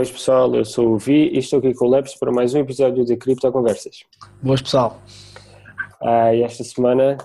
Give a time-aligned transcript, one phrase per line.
[0.00, 2.58] Pois pessoal, eu sou o Vi e estou aqui com o Leps para mais um
[2.60, 4.02] episódio de Cripto Conversas.
[4.40, 4.98] Boas pessoal.
[6.00, 7.18] Uh, e esta semana,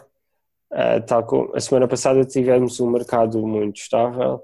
[0.73, 4.43] uh, tal como a semana passada tivemos um mercado muito estável,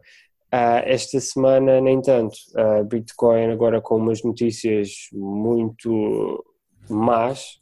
[0.49, 2.37] uh, esta semana nem tanto.
[2.85, 6.41] Bitcoin agora com umas notícias muito
[6.89, 7.59] más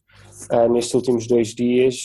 [0.69, 1.95] nestes últimos dois dias,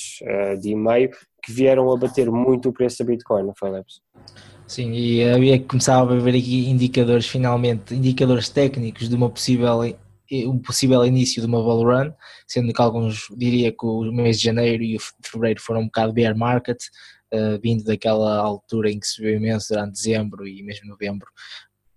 [0.63, 1.11] de e meio,
[1.45, 4.01] que vieram a bater muito o preço da Bitcoin, não foi Leps?
[4.67, 9.81] Sim, e havia que começar a ver aqui indicadores, finalmente, indicadores técnicos de uma possível,
[10.47, 12.13] um possível início de uma bull run,
[12.47, 16.15] sendo que alguns diria que o mês de janeiro e o fevereiro foram um bocado
[16.15, 16.79] bear market,
[17.33, 21.27] uh, vindo daquela altura em que subiu imenso durante dezembro e mesmo novembro,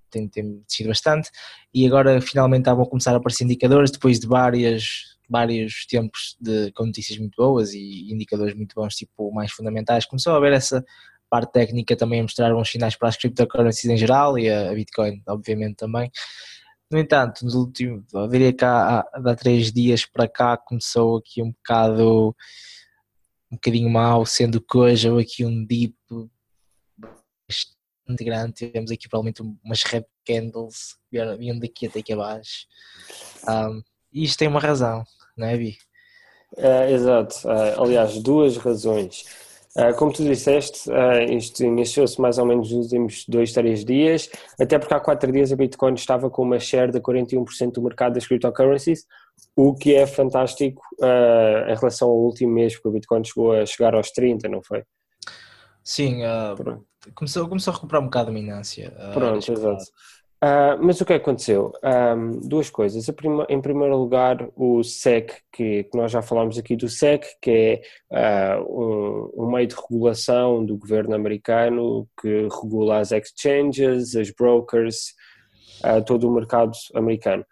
[0.10, 1.30] tem, tem descido bastante,
[1.74, 6.72] e agora finalmente estavam a começar a aparecer indicadores, depois de várias vários tempos de,
[6.72, 10.84] com notícias muito boas e indicadores muito bons, tipo mais fundamentais, começou a haver essa
[11.30, 15.22] parte técnica também a mostrar uns sinais para as cryptocurrencies em geral e a Bitcoin,
[15.28, 16.12] obviamente, também.
[16.90, 21.44] No entanto, nos últimos, eu diria que há, há três dias para cá começou aqui
[21.44, 22.36] um bocado,
[23.52, 25.96] um bocadinho mal, sendo que hoje houve aqui um dip
[28.08, 32.66] bastante grande, tivemos aqui provavelmente umas red candles, vindo daqui até aqui abaixo.
[33.48, 33.82] Um,
[34.14, 35.04] e isto tem uma razão,
[35.36, 35.78] não é, Bi?
[36.56, 39.26] É, exato, uh, aliás, duas razões.
[39.76, 44.30] Uh, como tu disseste, uh, isto iniciou-se mais ou menos nos últimos dois, três dias,
[44.60, 48.14] até porque há quatro dias a Bitcoin estava com uma share de 41% do mercado
[48.14, 49.06] das cryptocurrencies,
[49.56, 53.66] o que é fantástico uh, em relação ao último mês, porque o Bitcoin chegou a
[53.66, 54.84] chegar aos 30, não foi?
[55.84, 56.20] Sim,
[57.16, 58.92] começou, começou a recuperar um bocado a dominância.
[59.14, 59.86] Pronto, exato.
[60.44, 61.74] Uh, mas o que aconteceu?
[61.84, 63.10] Um, duas coisas.
[63.16, 67.82] Prima, em primeiro lugar, o SEC, que, que, nós já falámos aqui do SEC, que
[68.12, 74.30] é uh, um, um, meio de regulação do governo americano que regula as exchanges, as
[74.30, 75.16] brokers,
[75.84, 77.44] uh, todo o mercado americano.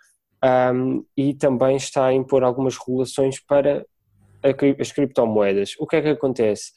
[0.44, 3.84] Um, e também está a impor algumas regulações para
[4.44, 5.74] a, as criptomoedas.
[5.80, 6.72] O que é que acontece?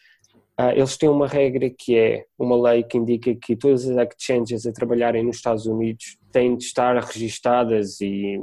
[0.60, 4.66] Uh, eles têm uma regra que é uma lei que indica que todas as exchanges
[4.66, 8.40] a trabalharem nos Estados Unidos têm de estar registadas e,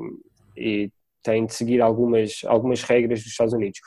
[0.55, 0.89] e
[1.21, 3.81] têm de seguir algumas, algumas regras dos Estados Unidos.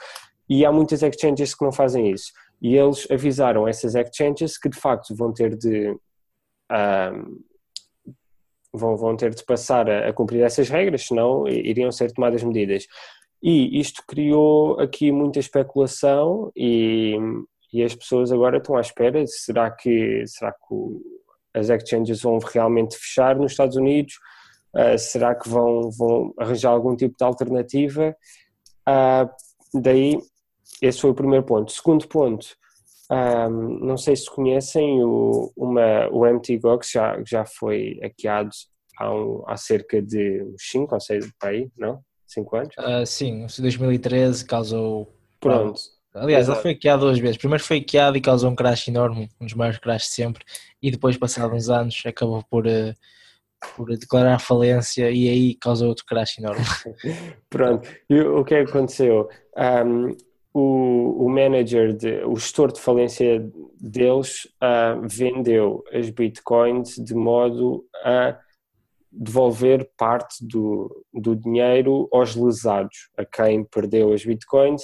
[0.46, 2.30] E há muitas exchanges que não fazem isso.
[2.60, 5.90] E eles avisaram essas exchanges que de facto vão ter de.
[6.70, 7.42] Uh,
[8.74, 12.86] vão, vão ter de passar a, a cumprir essas regras, senão iriam ser tomadas medidas.
[13.42, 17.16] E isto criou aqui muita especulação e
[17.72, 21.00] e as pessoas agora estão à espera, será que, será que o,
[21.54, 24.14] as exchanges vão realmente fechar nos Estados Unidos?
[24.74, 28.14] Uh, será que vão, vão arranjar algum tipo de alternativa?
[28.88, 30.18] Uh, daí,
[30.80, 31.72] esse foi o primeiro ponto.
[31.72, 32.46] Segundo ponto,
[33.10, 38.50] um, ah, não sei se conhecem o, uma, o MTGOX, já, já foi hackeado
[38.98, 42.02] há, um, há cerca de 5 ou 6 aí, não?
[42.26, 42.74] 5 anos?
[42.78, 45.12] Uh, sim, em 2013 causou...
[45.40, 45.80] Pronto.
[46.20, 46.58] Aliás, Exato.
[46.58, 47.36] ele foi hackeado duas vezes.
[47.36, 50.44] Primeiro foi hackeado e causou um crash enorme, um dos maiores crashes de sempre,
[50.82, 52.94] e depois, passados uns anos, acabou por, uh,
[53.76, 56.64] por declarar falência e aí causou outro crash enorme.
[57.48, 59.28] Pronto, e o que é que aconteceu?
[59.56, 60.16] Um,
[60.52, 63.48] o, o manager, de, o gestor de falência
[63.80, 68.38] deles uh, vendeu as bitcoins de modo a
[69.10, 74.82] devolver parte do, do dinheiro aos lesados, a quem perdeu as bitcoins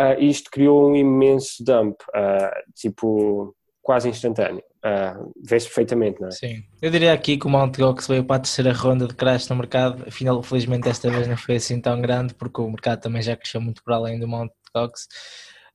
[0.00, 4.62] uh, isto criou um imenso dump, uh, tipo, quase instantâneo.
[4.78, 6.30] Uh, Vê-se perfeitamente, não é?
[6.30, 6.62] Sim.
[6.80, 7.80] Eu diria aqui que o Mt.
[7.80, 11.36] Gox veio para a terceira ronda de crash no mercado, afinal, felizmente, desta vez não
[11.36, 14.52] foi assim tão grande, porque o mercado também já cresceu muito por além do Mt.
[14.74, 15.08] Gox.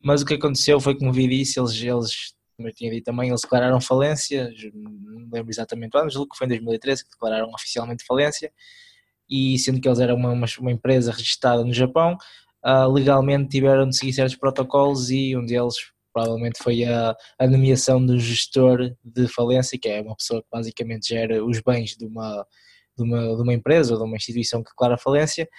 [0.01, 3.29] Mas o que aconteceu foi, como vi disse, eles, eles como eu tinha dito também,
[3.29, 7.49] eles declararam falência, não lembro exatamente o ano, julgo que foi em 2013 que declararam
[7.49, 8.51] oficialmente falência,
[9.29, 12.17] e sendo que eles eram uma, uma, uma empresa registrada no Japão,
[12.65, 15.75] uh, legalmente tiveram de seguir certos protocolos e um deles
[16.13, 21.07] provavelmente foi a, a, nomeação do gestor de falência, que é uma pessoa que basicamente
[21.09, 22.45] gera os bens de uma,
[22.95, 25.49] de uma, de uma empresa ou de uma instituição que declara falência,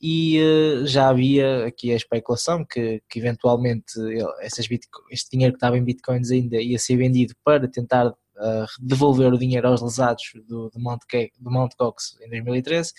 [0.00, 3.92] e uh, já havia aqui a especulação que, que eventualmente
[4.40, 4.66] essas
[5.10, 9.38] este dinheiro que estava em bitcoins ainda ia ser vendido para tentar uh, devolver o
[9.38, 11.00] dinheiro aos lesados do, do, Mount,
[11.38, 12.92] do Mount Cox em 2013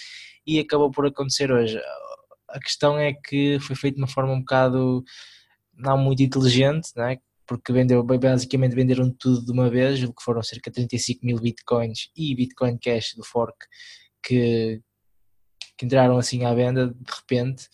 [0.46, 1.80] e acabou por acontecer hoje
[2.54, 5.04] a questão é que foi feito de uma forma um bocado
[5.76, 7.18] não muito inteligente, não é?
[7.52, 11.38] porque vendeu, basicamente venderam tudo de uma vez, o que foram cerca de 35 mil
[11.38, 13.58] bitcoins e bitcoin cash do fork
[14.24, 14.82] que,
[15.78, 17.68] que entraram assim à venda de repente.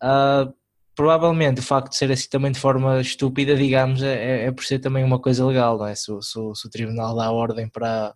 [0.00, 0.54] Uh,
[0.94, 4.78] provavelmente o facto de ser assim também de forma estúpida, digamos, é, é por ser
[4.78, 5.96] também uma coisa legal, não é?
[5.96, 8.14] Se, se, se o tribunal dá ordem para,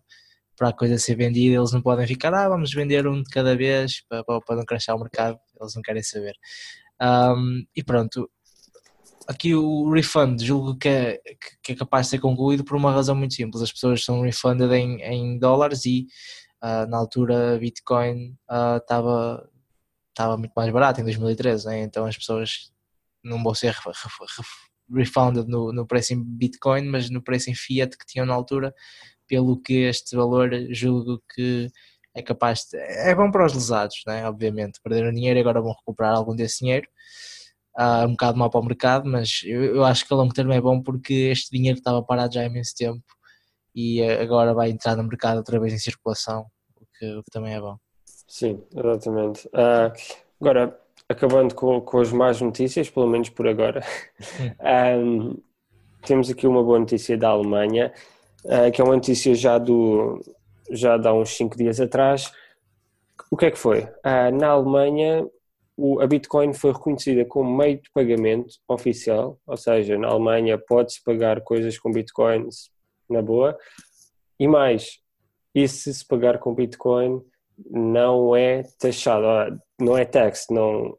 [0.59, 3.55] para a coisa ser vendida, eles não podem ficar, ah, vamos vender um de cada
[3.55, 6.35] vez para, para não crashar o mercado, eles não querem saber.
[7.01, 8.29] Um, e pronto,
[9.25, 11.21] aqui o refund julgo que é,
[11.63, 14.69] que é capaz de ser concluído por uma razão muito simples, as pessoas são refunded
[14.73, 16.07] em, em dólares e
[16.61, 18.35] uh, na altura Bitcoin
[18.81, 19.59] estava uh,
[20.09, 21.83] estava muito mais barato em 2013, né?
[21.83, 22.73] então as pessoas
[23.23, 23.73] não vão ser
[24.93, 28.73] refunded no, no preço em Bitcoin, mas no preço em Fiat que tinham na altura,
[29.29, 31.69] pelo que este valor julgo que
[32.15, 34.27] é capaz de, é bom para os lesados, né?
[34.27, 36.87] obviamente, perderam dinheiro e agora vão recuperar algum desse dinheiro,
[37.79, 40.51] uh, um bocado mal para o mercado, mas eu, eu acho que a longo termo
[40.51, 43.03] é bom porque este dinheiro estava parado já há imenso tempo
[43.73, 47.53] e agora vai entrar no mercado outra vez em circulação, o que, o que também
[47.53, 47.77] é bom.
[48.27, 49.47] Sim, exatamente.
[49.47, 49.93] Uh,
[50.41, 50.77] agora,
[51.07, 53.81] acabando com, com as más notícias, pelo menos por agora,
[54.99, 55.37] um,
[56.05, 57.93] temos aqui uma boa notícia da Alemanha,
[58.73, 60.21] que é uma notícia já, do,
[60.71, 62.31] já de há uns 5 dias atrás.
[63.31, 63.81] O que é que foi?
[63.83, 65.27] Uh, na Alemanha,
[66.01, 71.41] a Bitcoin foi reconhecida como meio de pagamento oficial, ou seja, na Alemanha pode-se pagar
[71.41, 72.69] coisas com Bitcoins
[73.09, 73.57] na boa,
[74.39, 74.99] e mais,
[75.53, 77.21] e se se pagar com Bitcoin
[77.69, 80.97] não é taxado, não é tax, não,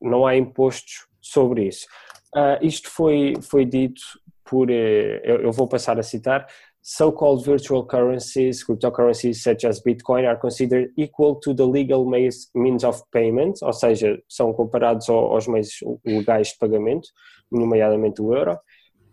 [0.00, 1.86] não há impostos sobre isso.
[2.34, 4.00] Uh, isto foi, foi dito
[4.44, 6.46] por, uh, eu, eu, vou passar a citar,
[6.82, 13.02] so-called virtual currencies, cryptocurrencies such as Bitcoin are considered equal to the legal means of
[13.12, 17.08] payment, ou seja, são comparados aos meios legais de pagamento,
[17.50, 18.58] nomeadamente o euro,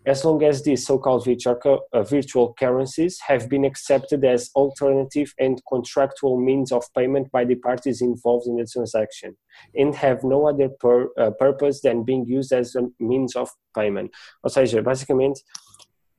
[0.08, 6.40] as long as these so-called virtual, uh, currencies have been accepted as alternative and contractual
[6.40, 9.36] means of payment by the parties involved in the transaction
[9.76, 14.10] and have no other pur uh, purpose than being used as a means of payment.
[14.46, 15.44] Ou seja, basicamente,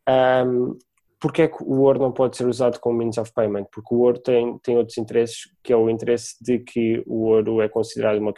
[0.06, 0.78] um,
[1.20, 3.66] porque é que o ouro não pode ser usado como means of payment?
[3.72, 7.60] Porque o ouro tem, tem outros interesses, que é o interesse de que o ouro
[7.60, 8.32] é considerado uma,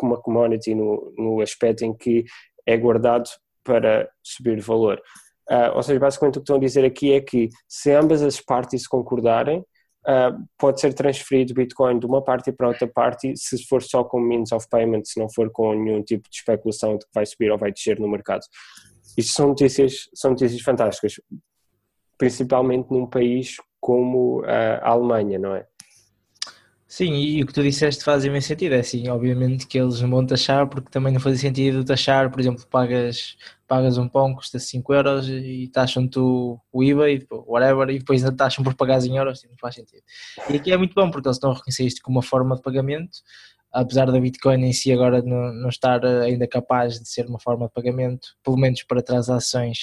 [0.00, 2.24] uma commodity no, no aspecto em que
[2.66, 3.28] é guardado
[3.62, 5.00] para subir valor.
[5.50, 8.40] Uh, ou seja, basicamente o que estão a dizer aqui é que se ambas as
[8.40, 13.82] partes concordarem, uh, pode ser transferido Bitcoin de uma parte para outra parte se for
[13.82, 17.10] só com means of payment, se não for com nenhum tipo de especulação de que
[17.14, 18.42] vai subir ou vai descer no mercado.
[19.18, 21.14] Isto são notícias, são notícias fantásticas,
[22.18, 25.66] principalmente num país como a Alemanha, não é?
[26.94, 28.74] Sim, e o que tu disseste faz imenso sentido.
[28.74, 32.38] É assim, obviamente que eles não vão taxar, porque também não faz sentido taxar, por
[32.38, 33.34] exemplo, pagas,
[33.66, 38.36] pagas um pão, custa 5 euros e taxam-te o, IVA e whatever, e depois ainda
[38.36, 40.02] taxam por pagares em euros, não faz sentido.
[40.50, 42.60] E aqui é muito bom, porque eles estão a reconhecer isto como uma forma de
[42.60, 43.20] pagamento,
[43.72, 47.68] apesar da Bitcoin em si agora não, não estar ainda capaz de ser uma forma
[47.68, 49.78] de pagamento, pelo menos para transações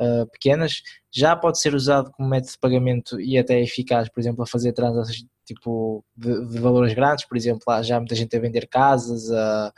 [0.00, 4.42] uh, pequenas, já pode ser usado como método de pagamento e até eficaz, por exemplo,
[4.42, 8.40] a fazer transações tipo de, de, valores grandes, por exemplo, há já muita gente a
[8.40, 9.72] vender casas, a,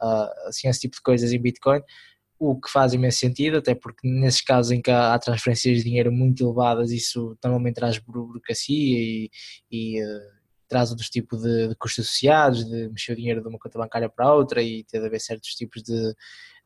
[0.00, 1.80] a, assim, esse tipo de coisas em Bitcoin,
[2.38, 6.12] o que faz imenso sentido, até porque nesses casos em que há, transferências de dinheiro
[6.12, 9.30] muito elevadas, isso normalmente traz burocracia e,
[9.70, 10.38] e uh,
[10.68, 14.08] traz outros tipos de, de, custos associados, de mexer o dinheiro de uma conta bancária
[14.08, 16.14] para outra e ter de haver certos tipos de,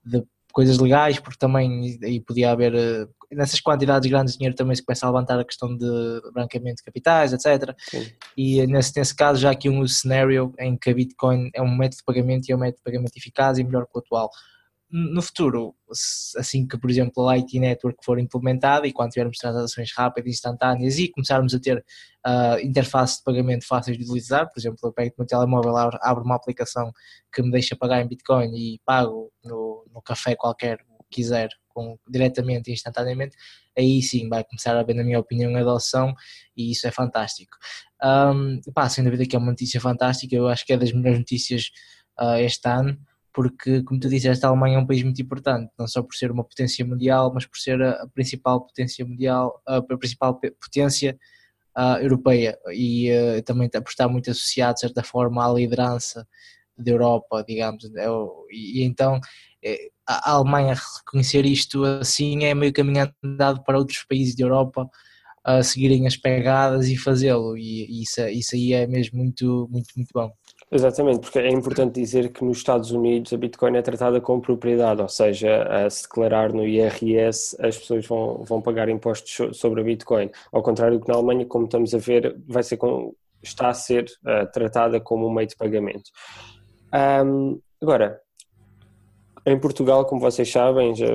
[0.05, 4.77] de coisas legais, porque também aí podia haver, eh, nessas quantidades grandes de dinheiro também
[4.77, 5.87] se começa a levantar a questão de
[6.33, 7.75] branqueamento de capitais, etc.
[7.79, 8.07] Sim.
[8.37, 11.97] E nesse, nesse caso já aqui um cenário em que a Bitcoin é um método
[11.97, 14.31] de pagamento e é um método de pagamento eficaz e melhor que o atual
[14.93, 15.75] no futuro,
[16.37, 20.99] assim que, por exemplo, a Lightning Network for implementada e quando tivermos transações rápidas instantâneas
[20.99, 25.15] e começarmos a ter uh, interfaces de pagamento fáceis de utilizar, por exemplo, eu pego
[25.19, 26.93] no telemóvel, abro uma aplicação
[27.33, 31.99] que me deixa pagar em Bitcoin e pago no, no café qualquer, que quiser, com,
[32.07, 33.35] diretamente e instantaneamente,
[33.77, 36.15] aí sim vai começar a haver, na minha opinião, adoção
[36.55, 37.57] e isso é fantástico.
[38.05, 41.19] Um, pá, sem dúvida que é uma notícia fantástica, eu acho que é das melhores
[41.19, 41.71] notícias
[42.21, 42.99] uh, este ano
[43.33, 46.31] porque, como tu disseste, a Alemanha é um país muito importante, não só por ser
[46.31, 51.19] uma potência mundial, mas por ser a, principal potência mundial, a, principal potência
[51.77, 56.27] uh, europeia e uh, também está muito associado, de certa forma, à liderança
[56.77, 57.85] da Europa, digamos.
[57.97, 58.07] É,
[58.51, 59.21] e, e, então
[59.65, 64.89] é, a Alemanha reconhecer isto assim é meio caminho andado para outros países da Europa
[65.45, 70.11] a seguirem as pegadas e fazê-lo, e, isso, isso aí é mesmo muito, muito, muito
[70.15, 70.33] bom.
[70.75, 75.03] Exatamente, porque é importante dizer que nos Estados Unidos a Bitcoin é tratada como propriedade,
[75.03, 79.85] ou seja, a se declarar no IRS as pessoas vão, vão pagar impostos sobre a
[79.85, 80.31] Bitcoin.
[80.51, 84.07] Ao contrário que na Alemanha, como estamos a ver, vai ser com, está a ser
[84.25, 86.11] uh, tratada como um meio de pagamento.
[87.23, 88.19] Um, agora,
[89.45, 91.07] em Portugal, como vocês sabem, já,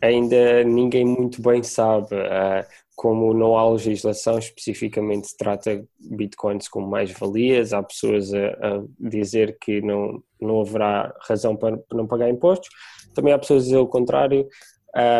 [0.00, 7.72] ainda ninguém muito bem sabe uh, como não há legislação especificamente trata bitcoins como mais-valias,
[7.72, 12.68] há pessoas a, a, dizer que não, não haverá razão para, para, não pagar impostos,
[13.14, 14.46] também há pessoas a dizer o contrário.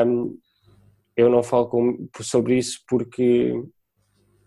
[0.07, 0.39] Um,
[1.17, 3.53] eu não falo com, sobre isso porque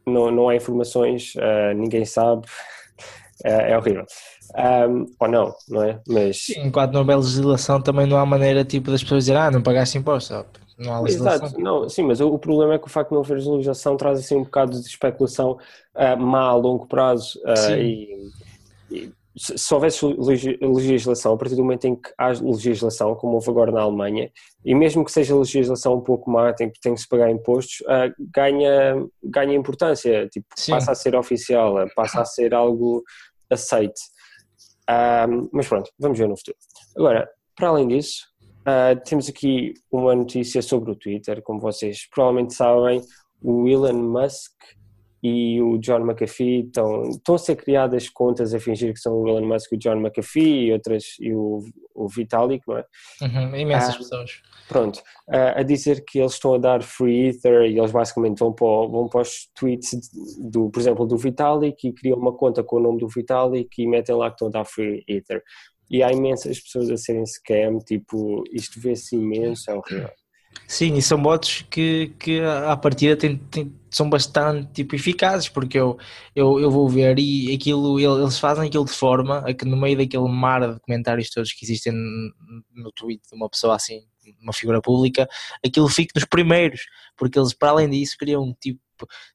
[0.05, 2.48] não, não há informações, uh, ninguém sabe,
[3.43, 4.05] é, é horrível.
[4.55, 6.01] Um, ou não, não é?
[6.07, 6.50] Mas...
[6.57, 9.98] Enquanto não houver legislação também não há maneira tipo das pessoas dizer ah, não pagaste
[9.98, 10.46] imposto,
[10.77, 11.48] não há legislação.
[11.48, 13.98] Exato, não, sim, mas o, o, problema é que o facto de não haver legislação
[13.98, 15.57] traz assim um bocado de especulação
[15.96, 18.31] uh, má a longo prazo uh, e,
[18.91, 20.03] e se houvesse
[20.62, 24.31] legislação, a partir do momento em que há legislação, como houve agora na Alemanha,
[24.65, 28.13] e mesmo que seja legislação um pouco má, tem, tem que se pagar impostos, uh,
[28.19, 33.03] ganha, ganha importância, tipo, passa a ser oficial, passa a ser algo
[33.50, 34.01] aceite.
[34.89, 36.57] Uh, mas pronto, vamos ver no futuro.
[36.96, 38.25] Agora, para além disso,
[38.68, 43.02] uh, temos aqui uma notícia sobre o Twitter, como vocês provavelmente sabem,
[43.42, 44.54] o Elon Musk
[45.24, 49.28] e o John McAfee estão, estão a ser criadas contas a fingir que são o
[49.28, 51.64] Elon Musk e o John McAfee e outras e o,
[51.96, 52.86] o Vitalik, não é?
[53.24, 54.42] Uhum, imensas ah, pessoas.
[54.68, 58.54] Pronto, ah, a dizer que eles estão a dar free ether e eles basicamente vão
[58.54, 59.92] para, vão para os tweets
[60.40, 63.88] do, por exemplo, do Vitalik e criam uma conta com o nome do Vitalik e
[63.88, 65.42] metem lá que estão a dar free ether.
[65.89, 70.12] E há imensas pessoas a serem scam, tipo, isto vê-se imenso, é horrível.
[70.65, 75.77] Sim, e são bots que, que à partida tem, tem, são bastante tipo, eficazes, porque
[75.77, 75.98] eu,
[76.36, 79.98] eu, eu vou ver e aquilo, eles fazem aquilo de forma a que no meio
[79.98, 84.01] daquele mar de comentários todos que existem no tweet de uma pessoa assim,
[84.41, 85.27] uma figura pública,
[85.65, 86.82] aquilo fique nos primeiros,
[87.15, 88.79] porque eles para além disso criam tipo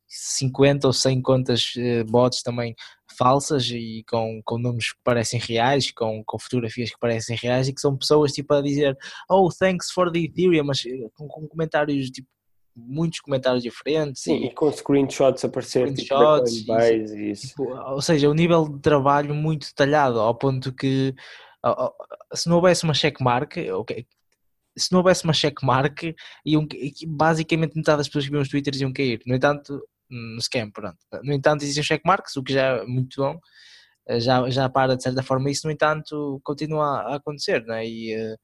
[0.09, 2.75] 50 ou 100 contas uh, bots também
[3.17, 7.75] falsas e com, com nomes que parecem reais, com, com fotografias que parecem reais e
[7.75, 8.97] que são pessoas tipo a dizer
[9.31, 12.29] oh thanks for the Ethereum, mas eh, com, com comentários tipo
[12.75, 17.49] muitos comentários diferentes Sim, e, e com screenshots a aparecer tipo, screenshots, tipo, isso, isso.
[17.49, 21.15] Tipo, ou seja, um nível de trabalho muito detalhado ao ponto que
[22.35, 24.07] se não houvesse uma checkmark okay,
[24.77, 26.15] se não houvesse uma checkmark
[26.45, 26.67] iam,
[27.09, 29.81] basicamente metade das pessoas que viam os twitters iam cair no entanto
[30.13, 30.99] no scam, pronto.
[31.23, 33.39] No entanto, existem checkmarks, o que já é muito bom,
[34.07, 37.87] eh, já, já para de certa forma isso, no entanto, continua a acontecer, né?
[37.87, 38.37] E, uh,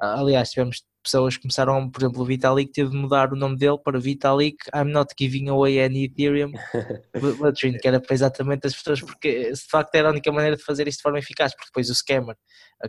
[0.00, 3.98] aliás, tivemos pessoas começaram, por exemplo, o Vitalik teve de mudar o nome dele para
[3.98, 6.52] Vitalik I'm not giving away any Ethereum
[7.40, 10.62] Latrine, que era para exatamente as pessoas, porque de facto era a única maneira de
[10.62, 12.36] fazer isto de forma eficaz, porque depois o scammer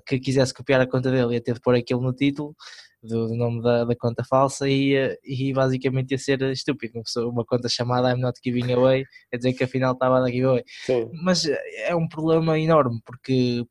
[0.06, 2.56] que quisesse copiar a conta dele ia ter de pôr aquilo no título
[3.02, 7.02] do, nome da, da, conta falsa e, e basicamente ia ser estúpido.
[7.30, 10.64] Uma conta chamada I'm not giving away, quer dizer que afinal estava a dar giveaway.
[10.86, 11.10] Sim.
[11.24, 13.64] Mas é um problema enorme porque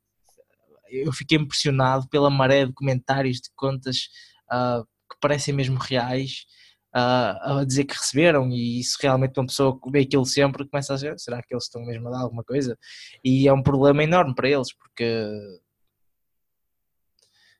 [0.88, 4.08] eu fiquei impressionado pela maré de comentários de contas
[4.52, 6.46] uh, que parecem mesmo reais.
[6.94, 10.96] Uh, a dizer que receberam e se realmente uma pessoa vê aquilo sempre começa a
[10.96, 12.78] dizer, será que eles estão mesmo a dar alguma coisa?
[13.22, 15.04] E é um problema enorme para eles porque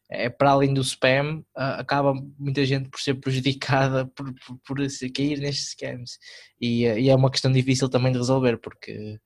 [0.09, 4.77] é, para além do spam, uh, acaba muita gente por ser prejudicada por, por, por
[5.15, 6.19] cair nestes scams.
[6.61, 9.21] E, e, é uma questão difícil também de resolver, porque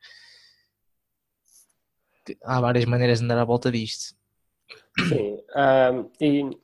[2.43, 4.15] há várias maneiras de andar à volta disto.
[5.09, 6.59] Sim, um, e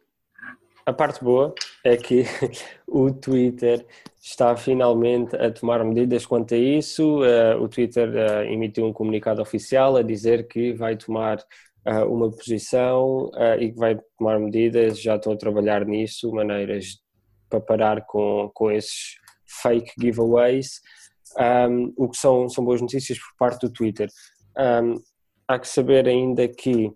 [0.87, 1.53] a parte boa
[1.85, 2.25] é que
[2.87, 3.85] o Twitter
[4.23, 7.23] está finalmente a tomar medidas quanto a isso.
[7.23, 8.09] Uh, o Twitter
[8.49, 11.39] emitiu um comunicado oficial a dizer que vai tomar
[11.87, 17.01] uh, uma posição e que vai tomar medidas, já estou a trabalhar nisso, maneiras
[17.49, 19.17] para parar com, com esses
[19.63, 20.81] fake giveaways,
[21.39, 24.09] um, o que são, são boas notícias por parte do Twitter.
[24.57, 25.01] Um,
[25.47, 26.91] há que saber ainda que,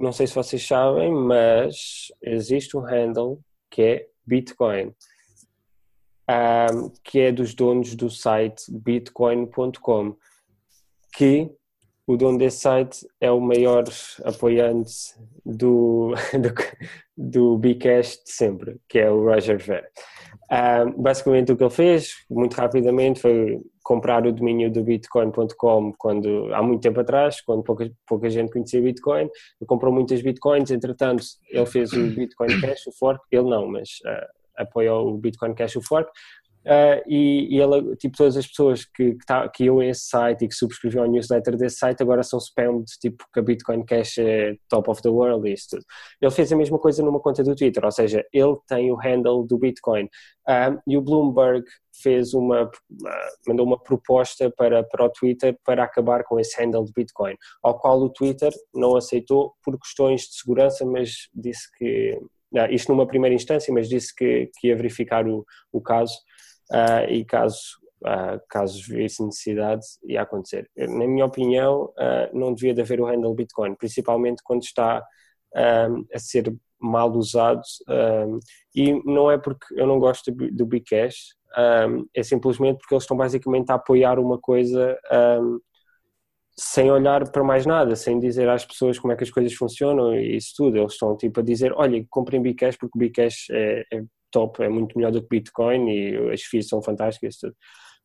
[0.00, 3.38] não sei se vocês sabem, mas existe um handle
[3.70, 4.94] que é Bitcoin,
[6.28, 10.16] um, que é dos donos do site bitcoin.com,
[11.12, 11.50] que
[12.06, 13.84] o dono desse site é o maior
[14.24, 15.14] apoiante
[15.44, 16.54] do, do,
[17.16, 19.86] do Bcash de sempre, que é o Roger Ver.
[20.50, 26.52] Uh, basicamente o que ele fez, muito rapidamente, foi comprar o domínio do bitcoin.com quando,
[26.52, 31.24] há muito tempo atrás, quando pouca, pouca gente conhecia Bitcoin, ele comprou muitas Bitcoins, entretanto
[31.48, 35.76] ele fez o Bitcoin Cash, o fork, ele não, mas uh, apoiou o Bitcoin Cash,
[35.76, 36.10] o fork,
[36.64, 40.44] Uh, e, e tipo, todas as pessoas que, que, tá, que iam a esse site
[40.44, 44.18] e que subscreviam a newsletter desse site agora são spammed, tipo, que a Bitcoin Cash
[44.18, 45.84] é top of the world e isso tudo.
[46.20, 49.46] Ele fez a mesma coisa numa conta do Twitter, ou seja, ele tem o handle
[49.46, 50.04] do Bitcoin.
[50.46, 51.64] Uh, e o Bloomberg
[52.02, 52.70] fez uma, uh,
[53.48, 57.78] mandou uma proposta para, para o Twitter para acabar com esse handle de Bitcoin, ao
[57.78, 62.18] qual o Twitter não aceitou por questões de segurança, mas disse que,
[62.70, 66.14] isto numa primeira instância, mas disse que, que ia verificar o, o caso
[66.72, 70.70] uh, e caso, uh, caso necessidade, ia acontecer.
[70.76, 75.04] Na minha opinião, uh, não devia de haver o handle Bitcoin, principalmente quando está
[75.52, 77.60] a ser mal usado
[78.72, 81.34] e não é porque eu não gosto do, Bcash,
[82.14, 84.96] é simplesmente porque eles estão basicamente a apoiar uma coisa
[86.56, 90.14] sem olhar para mais nada, sem dizer às pessoas como é que as coisas funcionam
[90.14, 90.76] e isso tudo.
[90.76, 94.96] Eles estão tipo a dizer: olha, comprem Bcash porque Bcash é, é top, é muito
[94.96, 97.36] melhor do que Bitcoin e as FIIs são fantásticas.
[97.36, 97.54] Tudo.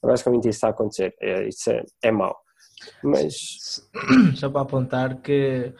[0.04, 1.16] É basicamente isso está a acontecer.
[1.22, 2.36] É, isso é, é mau.
[3.04, 3.88] Mas.
[4.36, 5.74] Só para apontar que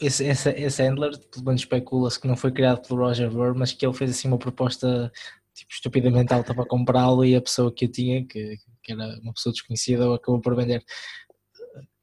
[0.00, 3.72] esse, esse, esse handler, pelo menos especula-se que não foi criado pelo Roger Ver, mas
[3.72, 5.10] que ele fez assim uma proposta
[5.54, 9.32] tipo, estupidamente alta para comprá-lo e a pessoa que o tinha, que, que era uma
[9.32, 10.82] pessoa desconhecida, acabou por vender.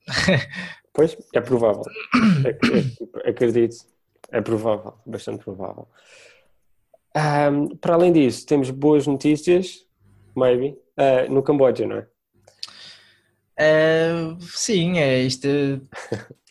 [0.96, 1.82] Pois, é provável.
[2.46, 3.76] É, é, acredito.
[4.32, 5.88] É provável, bastante provável.
[7.16, 9.86] Um, para além disso, temos boas notícias,
[10.36, 12.08] maybe, uh, no Camboja, não é?
[13.60, 15.48] Uh, sim, é isto.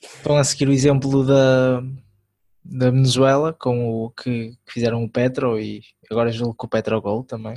[0.03, 1.83] Estão a seguir o exemplo da,
[2.65, 7.01] da Venezuela com o que, que fizeram o Petro e agora julgo que o Petro
[7.01, 7.57] Gold também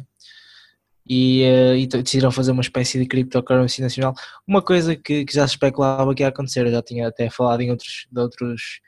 [1.07, 4.13] e, uh, e decidiram fazer uma espécie de cryptocurrency nacional.
[4.47, 7.62] Uma coisa que, que, já se especulava que ia acontecer, eu já tinha até falado
[7.62, 8.81] em outros, de outros,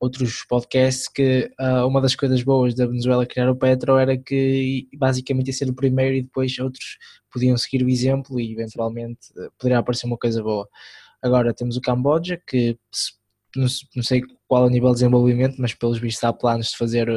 [0.00, 4.88] outros podcasts que uh, uma das coisas boas da Venezuela criar o Petro era que
[4.96, 6.96] basicamente ia ser o primeiro e depois outros
[7.30, 9.28] podiam seguir o exemplo e eventualmente
[9.58, 10.66] poderia aparecer uma coisa boa.
[11.22, 12.78] Agora temos o Camboja que
[13.54, 13.68] não,
[14.02, 17.08] sei qual é o nível de desenvolvimento, mas pelos vistos há planos de fazer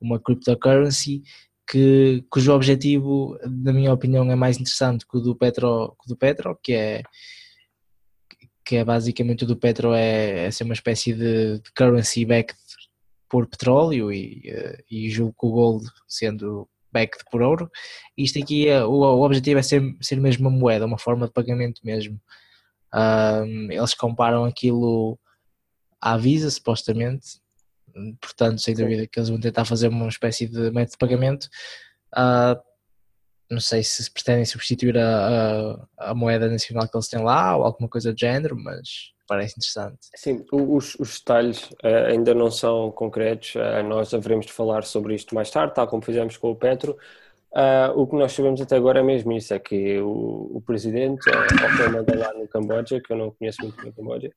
[0.00, 1.22] uma cryptocurrency
[1.68, 6.16] que, cujo objetivo, na minha opinião, é mais interessante que o do Petro, que, do
[6.16, 7.02] Petro, que é
[8.68, 12.58] que é basicamente o do Petro é, é ser uma espécie de, de currency backed
[13.26, 17.70] por petróleo e, eh, e julgo que o gold sendo backed por ouro.
[18.14, 21.32] Isto aqui, é, o, o objetivo é ser, ser mesmo uma moeda, uma forma de
[21.32, 22.20] pagamento mesmo.
[22.94, 25.18] Um, eles comparam aquilo
[25.98, 27.40] à Visa, supostamente,
[28.20, 31.48] portanto, sem dúvida que eles vão tentar fazer uma espécie de método de pagamento.
[32.14, 32.67] Uh,
[33.50, 37.64] não sei se pretendem substituir a, a, a, moeda nacional que eles têm lá ou
[37.64, 39.98] alguma coisa do género, mas parece interessante.
[40.14, 45.14] Sim, os, os detalhes uh, ainda não são concretos, uh, nós haveremos de falar sobre
[45.14, 46.96] isto mais tarde, tal como fizemos com o Petro.
[47.52, 51.28] Uh, o que nós sabemos até agora é mesmo isso, é que o, o presidente,
[51.30, 54.30] uh, lá no Camboja, que eu não conheço muito bem o Camboja,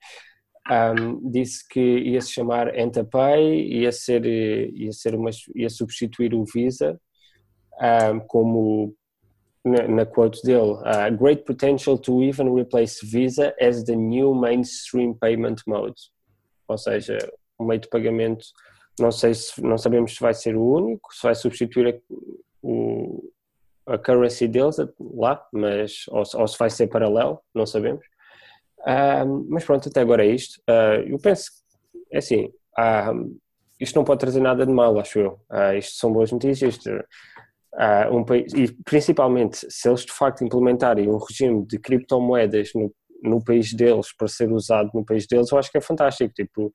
[0.69, 6.45] um, disse que ia se chamar Entapay, ia ser, ia ser uma, ia substituir o
[6.45, 6.99] Visa
[7.81, 8.95] um, como
[9.63, 15.13] na, na, quote dele, uh, great potential to even replace Visa as the new mainstream
[15.13, 15.95] payment mode.
[16.67, 17.17] Ou seja,
[17.59, 18.45] o meio de pagamento,
[18.99, 22.15] não sei se não sabemos se vai ser o único, se vai substituir a,
[22.63, 23.31] o,
[23.85, 28.05] a currency deles lá, mas ou, ou se vai ser paralelo, não sabemos.
[28.79, 30.59] Uh, mas pronto, até agora é isto.
[30.67, 31.51] Uh, eu penso,
[32.11, 32.51] é assim,
[33.79, 35.39] isto não pode trazer nada de mal, acho eu.
[35.77, 36.79] Isto são boas notícias.
[38.11, 43.43] Um país, e principalmente se eles de facto implementarem um regime de criptomoedas no, no
[43.43, 46.33] país deles para ser usado no país deles, eu acho que é fantástico.
[46.33, 46.71] Tipo,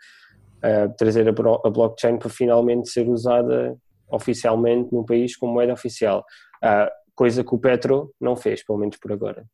[0.99, 3.77] trazer a, a, blockchain para finalmente ser usada
[4.09, 6.25] oficialmente num país como moeda oficial.
[7.15, 9.45] coisa que o Petro não fez, pelo menos por agora.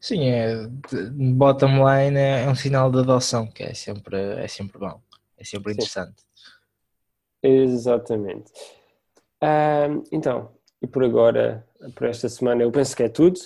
[0.00, 0.66] Sim, é,
[1.34, 4.98] bottom line é, é, um sinal de adoção, que é sempre, é sempre bom,
[5.36, 6.24] é sempre interessante.
[7.42, 8.50] Exatamente.
[9.42, 11.64] Uh, então, e por agora,
[11.94, 13.38] por esta semana, eu penso que é tudo.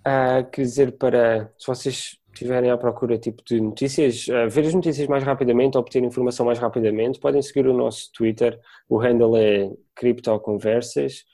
[0.00, 4.74] Uh, quer dizer, para se vocês estiverem à procura tipo de notícias, uh, ver as
[4.74, 9.70] notícias mais rapidamente, obter informação mais rapidamente, podem seguir o nosso Twitter, o handle é
[9.94, 11.24] CryptoConversas.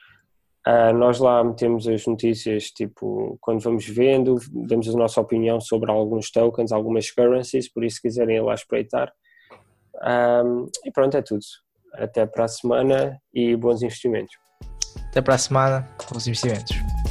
[0.66, 5.90] Uh, nós lá metemos as notícias, tipo, quando vamos vendo, damos a nossa opinião sobre
[5.90, 9.12] alguns tokens, algumas currencies, por isso se quiserem ir lá espreitar.
[10.02, 11.44] Um, e pronto, é tudo.
[11.92, 14.34] Até para a semana e bons investimentos.
[15.14, 17.03] Até para a semana, bons investimentos.